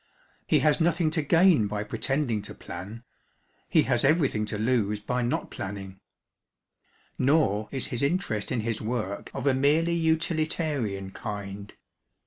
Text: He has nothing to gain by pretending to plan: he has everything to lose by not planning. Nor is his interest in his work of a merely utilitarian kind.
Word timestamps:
He 0.47 0.61
has 0.65 0.81
nothing 0.81 1.11
to 1.11 1.21
gain 1.21 1.67
by 1.67 1.83
pretending 1.83 2.41
to 2.49 2.55
plan: 2.55 3.03
he 3.69 3.83
has 3.83 4.03
everything 4.03 4.45
to 4.47 4.57
lose 4.57 4.99
by 4.99 5.21
not 5.21 5.51
planning. 5.51 5.99
Nor 7.19 7.69
is 7.71 7.85
his 7.93 8.01
interest 8.01 8.51
in 8.51 8.61
his 8.61 8.81
work 8.81 9.29
of 9.35 9.45
a 9.45 9.53
merely 9.53 9.93
utilitarian 9.93 11.11
kind. 11.11 11.75